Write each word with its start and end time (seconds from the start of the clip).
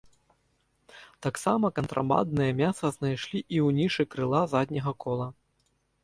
Таксама 1.25 1.69
кантрабанднае 1.79 2.47
мяса 2.61 2.91
знайшлі 2.95 3.39
і 3.41 3.57
ў 3.65 3.75
нішы 3.81 4.03
крыла 4.15 4.41
задняга 4.55 4.95
кола. 5.05 5.27